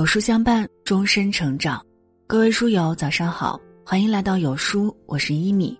[0.00, 1.84] 有书相伴，终身成长。
[2.26, 5.78] 各位书友，早上好，欢迎来到有书，我是一米。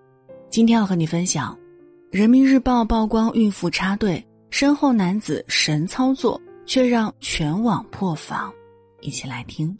[0.50, 1.56] 今天要和你分享，
[2.14, 8.52] 《人民日报》曝光孕妇插队，身后男子神操作，却让全网破防。
[9.00, 9.74] 一起来听。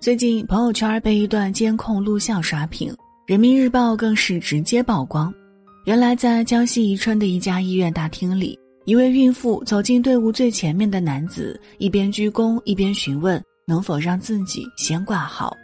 [0.00, 2.92] 最近朋友圈被一段监控录像刷屏，
[3.24, 5.32] 《人民日报》更是直接曝光。
[5.84, 15.56] 原来在江西宜春的一家医院大厅里，一位孕妇走进队伍最前面的男子，一边鞠躬一边询问能否让自己先挂号。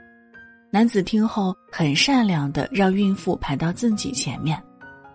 [0.70, 4.56] 男子听后很善良的让孕妇排到自己前面，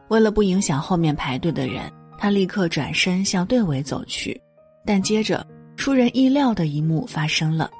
[0.09, 4.39] 为了不影响后面排队的人，他立刻转身向队尾走去。
[4.85, 5.45] 但接着
[5.77, 7.71] 出人意料的一幕发生了，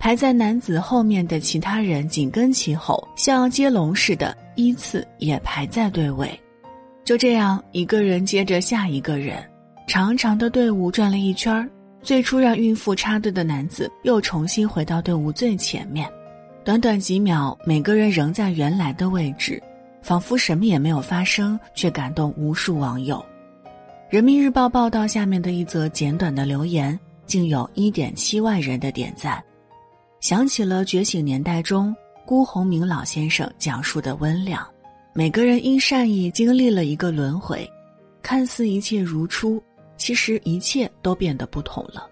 [0.00, 6.28] 排在男子后面的其他人紧跟其后，像接龙似的依次也排在队尾。
[7.04, 9.42] 就这样，一个人接着下一个人，
[9.88, 11.66] 长长的队伍转了一圈儿。
[12.02, 16.08] 最初让孕妇插队的男子又重新回到队伍最前面。
[16.62, 19.60] 短短几秒，每个人仍在原来的位置，
[20.02, 23.24] 仿佛什么也没有发生，却感动无数网友。
[24.10, 29.42] 人民日报报道下面的一则简短的留言，竟有一点七万人的点赞。
[30.20, 34.64] 想起了《觉醒年代》中辜鸿铭老先生讲述的温良。
[35.14, 37.68] 每个人因善意经历了一个轮回，
[38.22, 39.60] 看似一切如初，
[39.98, 42.08] 其实一切都变得不同了。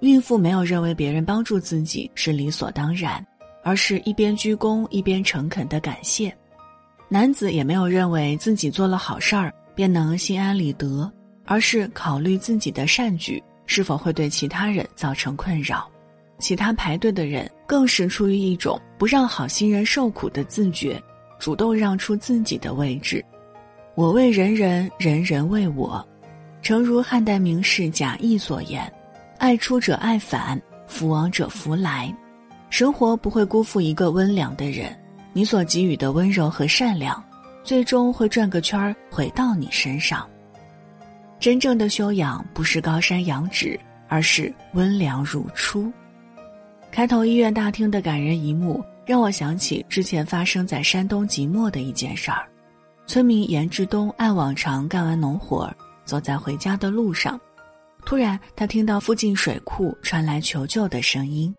[0.00, 3.24] 孕妇没有认为别人帮助自己是理所当然，
[3.62, 6.30] 而是一边鞠躬一边诚恳的感谢；
[7.08, 11.10] 男子也没有认为自己做了好事儿便能心安理得，
[11.44, 15.90] 而是考虑自己的善举是否会对其他人造成困扰。
[16.38, 21.02] 其他排队的人更是出于一种不让好心人受苦的自觉。
[21.40, 23.22] 主动让出自己的位置，
[23.96, 26.06] 我为人人，人人为我。
[26.64, 28.90] 诚如汉代名士贾谊所言
[29.36, 32.10] ：“爱出者爱返，福往者福来。”
[32.70, 34.98] 生活不会辜负一个温良的人，
[35.34, 37.22] 你所给予的温柔和善良，
[37.62, 40.26] 最终会转个圈儿回到你身上。
[41.38, 43.78] 真正的修养不是高山仰止，
[44.08, 45.92] 而是温良如初。
[46.90, 48.82] 开头医院大厅的感人一幕。
[49.06, 52.48] 让我想起之前发生在山东即墨的一件事儿，
[53.06, 57.40] 村民严志东按往常干完农活儿，走在回家的路上，
[58.04, 61.54] 突然他听到附近水库传来求救的声音，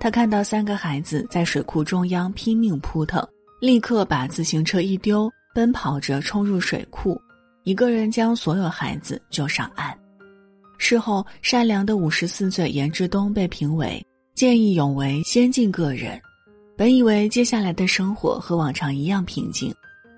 [0.00, 3.26] 他看到三个孩子在水库中央拼命扑腾，
[3.60, 7.20] 立刻把自行车一丢，奔跑着冲入水库，
[7.62, 9.96] 一个人将所有孩子救上岸。
[10.76, 16.20] 事后，善良的五十四岁严志东被评为见义勇为先进个人。
[16.76, 19.72] 本以为接下来的生活和往常一样平静，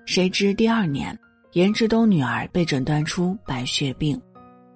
[0.07, 1.17] 谁知第二年，
[1.53, 4.19] 严志东女儿被诊断出白血病。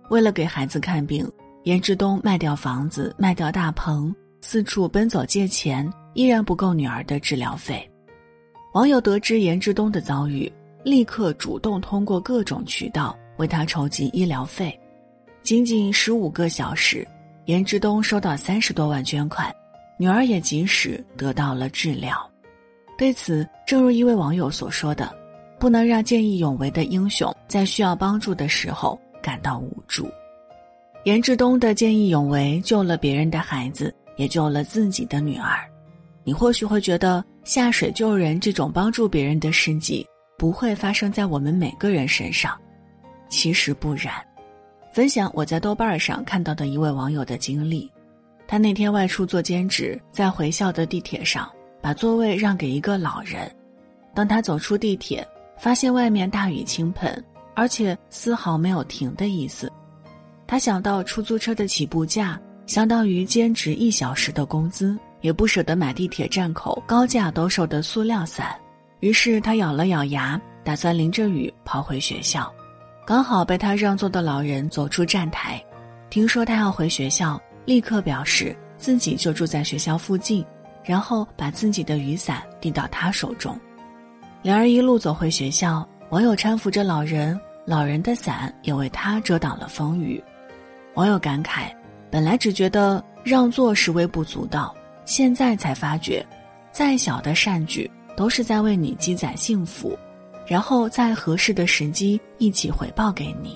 [0.09, 1.29] 为了给孩子看病，
[1.63, 7.87] 严志东卖掉房子，卖掉大棚，四处奔走借钱，依然不够女儿的治疗费。
[8.73, 10.51] 网友得知严志东的遭遇，
[10.83, 14.77] 立刻主动通过各种渠道为他筹集医疗费。
[15.43, 17.07] 仅仅十五个小时，
[17.45, 19.53] 严志东收到三十多万捐款。
[19.97, 22.17] 女儿也及时得到了治疗。
[22.97, 25.13] 对此，正如一位网友所说的
[25.61, 30.09] ：“不能让见义勇为的英雄在需要帮助的时候感到无助。”
[31.05, 35.59] 严志东的见义勇为救了别人的孩子，也救了自己的女儿。
[36.23, 40.05] 你或许会觉得下水救人这种帮助别人的事迹
[40.35, 42.59] 不会发生在我们每个人身上，
[43.29, 44.13] 其实不然。
[44.91, 47.89] 分享我在豆瓣上看到的一位网友的经历。
[48.47, 51.49] 他那天外出做兼职，在回校的地铁上，
[51.81, 53.49] 把座位让给一个老人。
[54.13, 55.25] 当他走出地铁，
[55.61, 57.23] 发现外面大雨倾盆，
[57.53, 59.71] 而且丝毫没有停的意思。
[60.47, 68.59] 他想到出租车的起步价相当于兼职一小时的工资，也不舍得买地铁站口高价兜售的塑料伞，
[69.01, 72.51] 于是他咬了咬牙，打算淋着雨跑回学校。
[73.05, 75.63] 刚好被他让座的老人走出站台，
[76.09, 77.39] 听说他要回学校。
[77.65, 80.43] 立刻表示自己就住在学校附近，
[80.83, 83.55] 然后把自己的雨伞递到他手中。
[84.43, 90.21] 两人一路走回学校，网友搀扶着老人，老人的伞也为他遮挡了风雨。
[90.95, 91.71] 网友感慨：
[92.09, 96.25] 本来只觉得让座是微不足道，现在才发觉，
[96.71, 99.95] 再小的善举都是在为你积攒幸福，
[100.47, 103.55] 然后在合适的时机一起回报给你。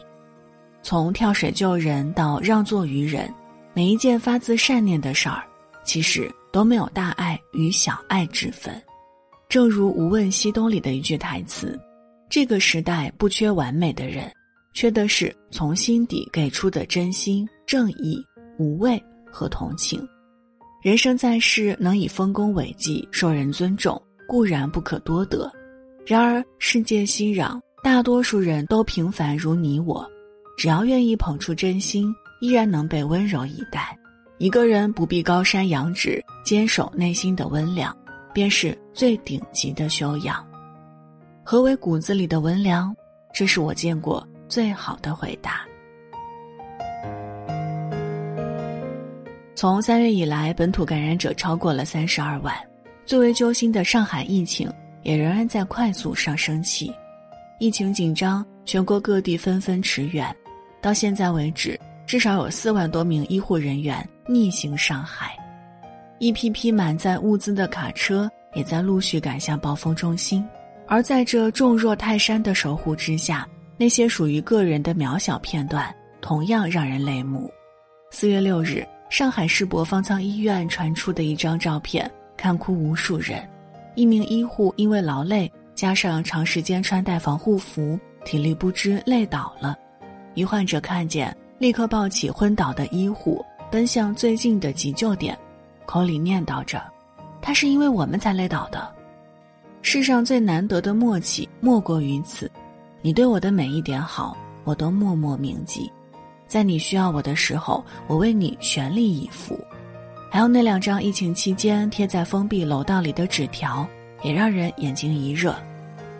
[0.84, 3.28] 从跳水救人到让座于人。
[3.74, 5.44] 每一件发自善念的事儿，
[5.84, 8.82] 其实都没有大爱与小爱之分。
[9.56, 11.80] 正如《无问西东》里的一句台词
[12.30, 14.30] ：“这个时代不缺完美的人，
[14.74, 18.22] 缺的是从心底给出的真心、正义、
[18.60, 20.06] 无畏和同情。
[20.84, 23.98] 人生在世，能以丰功伟绩受人尊重，
[24.28, 25.50] 固然不可多得。
[26.06, 30.06] 然而世界熙攘，大多数人都平凡如你我，
[30.58, 33.98] 只要愿意捧出真心，依然能被温柔以待。
[34.38, 37.96] 一个人不必高山仰止，坚守内心的温良，
[38.34, 40.42] 便是最顶级的修养。
[41.44, 42.96] 何为骨子里的文良？
[43.34, 44.26] 这是我见过。
[44.48, 45.66] 最好的回答。
[49.54, 52.56] 从三月以来，本土感染者超过了三十二万。
[53.06, 54.72] 最为揪心的上海疫情
[55.04, 56.90] 也仍然在快速上升期。
[57.60, 60.34] 疫情紧张，全国各地纷纷驰援。
[60.82, 65.36] 到现在为止，至少有四万多名医护人员逆行上海。
[66.20, 70.44] 一批批满载物资的卡车也在陆续赶向暴风中心。
[70.88, 73.48] 而在这重若泰山的守护之下。
[73.78, 77.52] 那些属于个人的渺小片段，同样让人泪目。
[78.10, 83.46] 四月六日，上海世博方舱医院传出的一张照片，看哭无数人。
[83.96, 89.76] 一名医护因为劳累，加上长时间穿戴防护服，体力不支累倒了。
[90.36, 95.38] 一患者看见，立刻抱起昏倒的医护，奔向最近的急救点，
[95.86, 96.82] 口里念叨着
[97.46, 98.92] ：“他是因为我们才累倒的。”
[99.84, 102.50] 世上最难得的默契，莫过于此。
[103.04, 105.92] 你对我的每一点好，我都默默铭记。
[106.48, 109.56] 在你需要我的时候，我为你全力以赴。
[110.32, 113.88] 还有那两张疫情期间贴在封闭楼道里的纸条，
[114.24, 115.56] 也让人眼睛一热。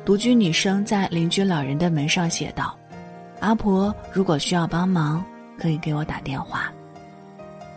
[0.06, 2.78] 独居女生在邻居老人的门上写道
[3.42, 5.26] ：“阿婆，如果需要帮忙，
[5.58, 6.72] 可以给我打电话。”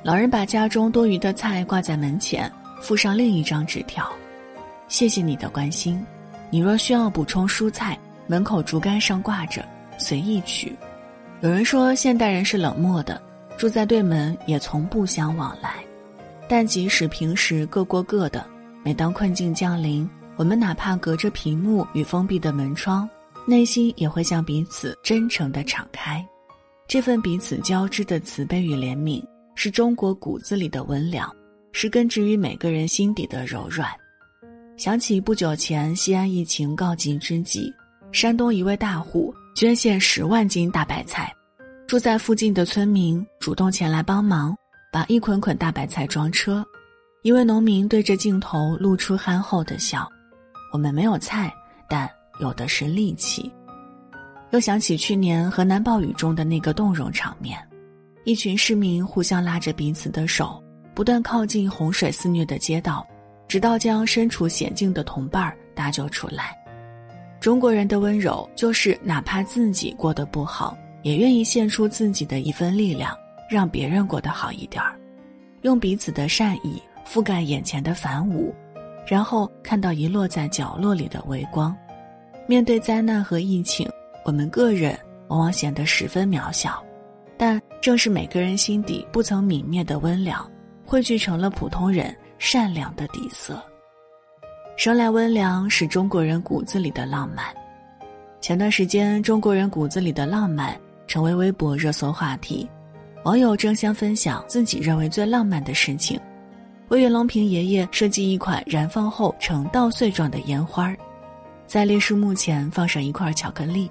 [0.05, 4.11] 老人把家中多余的菜挂在门前，附上另一张纸条
[4.89, 6.05] ：“谢谢你的关心。
[6.51, 7.99] 你若需要补充蔬菜。”
[8.31, 9.67] 门口竹竿上挂着，
[9.97, 10.77] 随意取。
[11.41, 13.19] 有人说现代人是冷漠的，
[13.57, 15.77] 住在对门也从不相往来。
[16.47, 18.47] 但即使平时各过各的，
[18.85, 23.09] 每当困境降临，我们哪怕隔着屏幕与封闭的门窗，
[23.47, 26.23] 内心也会向彼此真诚地敞开。
[26.87, 31.35] 这份彼此交织的慈悲与怜悯，是中国骨子里的温良，
[31.73, 33.89] 是根植于每个人心底的柔软。
[34.77, 37.73] 想起不久前西安疫情告急之际。
[38.11, 41.31] 山东一位大户捐献十万斤大白菜，
[41.87, 44.57] 住在附近的村民主动前来帮忙，
[44.91, 46.65] 把一捆捆大白菜装车。
[47.23, 50.11] 一位农民对着镜头露出憨厚的笑
[50.73, 51.53] ：“我们没有菜，
[51.87, 52.09] 但
[52.41, 53.53] 有的是力气。”
[54.53, 57.59] 又想起去年河南暴雨中的那个动容场面，
[58.25, 60.65] 一群市民互相拉着彼此的手，
[60.99, 63.07] 不断靠近洪水肆虐的街道，
[63.47, 66.59] 直到将身处险境的同伴搭救出来。
[67.39, 73.17] 中国人的温柔，就是哪怕自己过得不好，也愿意献出自己的一份力量，
[73.49, 74.99] 让别人过得好一点儿，
[75.63, 78.53] 用彼此的善意覆盖眼前的繁芜，
[79.07, 81.73] 然后看到遗落在角落里的微光。
[82.49, 83.89] 面对灾难和疫情，
[84.25, 84.99] 我们个人
[85.29, 86.83] 往往显得十分渺小，
[87.37, 90.45] 但正是每个人心底不曾泯灭的温良，
[90.89, 93.63] 汇聚成了普通人善良的底色。
[94.75, 97.45] 生来温良是中国人骨子里的浪漫。
[98.41, 100.75] 前段时间，中国人骨子里的浪漫
[101.07, 102.67] 成为微博热搜话题，
[103.23, 106.19] 网友争相分享自己认为最浪漫的事情。
[106.89, 110.97] 为袁隆平爷爷设计一款燃放后呈稻穗状的烟花，
[111.67, 113.91] 在烈士墓前放上一块巧克力。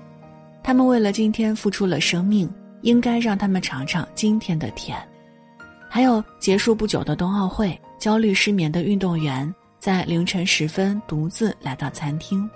[0.64, 2.52] 他们为了今天付出了生命，
[2.82, 4.98] 应该让他们尝尝今天的甜。
[5.90, 9.54] 还有结束不久的冬奥会，焦虑失眠的运动员。
[9.80, 12.50] 在凌晨时分，独自来到餐厅，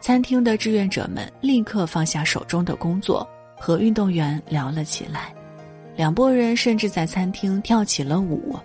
[0.00, 5.34] 餐厅的志愿者们立刻放下手中的工作，和运动员聊了起来。
[5.94, 8.58] 两拨人甚至在餐厅跳起了舞。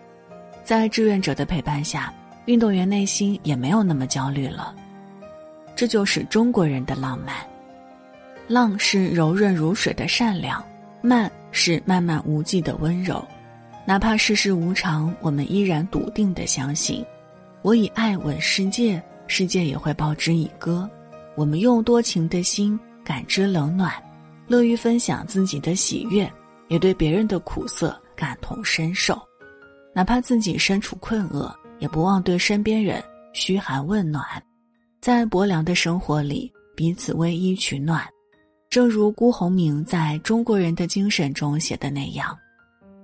[0.64, 2.14] 在志愿者的陪伴下，
[2.46, 4.74] 运动员内心也没有那么焦虑了。
[5.76, 7.36] 这就是中国人的浪漫。
[8.48, 10.64] 浪是柔润如水的善良，
[11.02, 13.24] 慢是漫漫无际的温柔。
[13.92, 17.06] 哪怕世事无常，我们依然笃定的相信。
[17.62, 20.90] 我以爱吻世界，世界也会报之以歌。
[21.36, 23.92] 我们用多情的心感知冷暖，
[24.48, 26.32] 乐于分享自己的喜悦，
[26.70, 29.22] 也对别人的苦涩感同身受。
[29.94, 34.24] 哪怕自己身处困厄，也不忘对身边人嘘寒问暖。
[35.02, 38.08] 在薄凉的生活里，彼此偎依取暖。
[38.70, 42.34] 正如辜鸿铭在中国人的精神中写的那样：“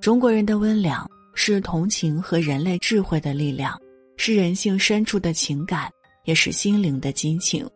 [0.08, 3.78] 中国人的温良是同情和人类智慧的力量。”
[4.16, 5.92] 是人性深处的情感，
[6.24, 7.70] 也是心灵的激情，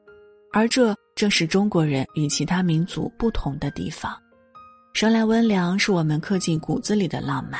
[0.53, 4.17] 而这正是中国人与其他民族不同的地方。
[4.93, 7.59] 生来温良是我们刻进骨子里的浪漫，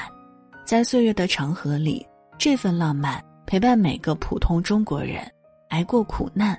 [0.64, 5.22] 在岁月的长河里，这份浪漫陪伴每个普通中国人，
[5.68, 6.58] 挨过苦难，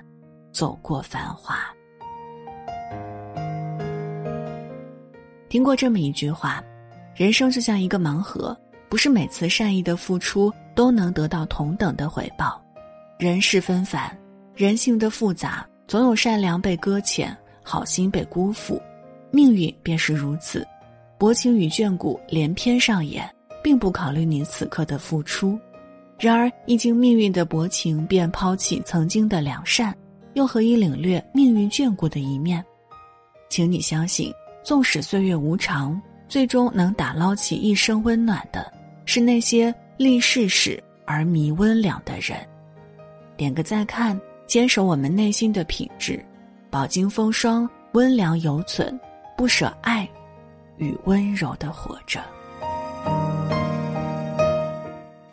[0.51, 1.57] 走过繁华。
[5.49, 6.63] 听过这么一句话：
[7.15, 8.57] 人生就像一个盲盒，
[8.89, 12.59] 不是每次善意的付出都能得到同等的回报。
[13.19, 14.15] 人事纷繁，
[14.55, 18.81] 人性的复杂，总有善良被搁浅，好心被辜负。
[19.31, 20.67] 命运便是如此，
[21.17, 23.29] 薄情与眷顾连篇上演，
[23.63, 25.57] 并不考虑你此刻的付出。
[26.19, 29.95] 然而，一经命运的薄情，便抛弃曾经的良善，
[30.33, 32.63] 又何以领略命运眷顾的一面？
[33.49, 38.71] 请你相信，纵使岁月无常，最终能打捞起一生温暖的，
[39.05, 42.37] 是那些历世事而弥温良的人。
[43.37, 46.23] 点个再看，坚守我们内心的品质，
[46.69, 48.99] 饱经风霜，温良犹存。
[49.35, 50.07] 不舍爱，
[50.77, 52.21] 与温柔的活着。